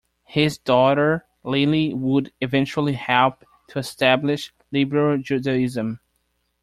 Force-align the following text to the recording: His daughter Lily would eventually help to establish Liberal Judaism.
His 0.25 0.57
daughter 0.57 1.27
Lily 1.43 1.93
would 1.93 2.33
eventually 2.41 2.93
help 2.93 3.45
to 3.67 3.77
establish 3.77 4.51
Liberal 4.71 5.19
Judaism. 5.19 5.99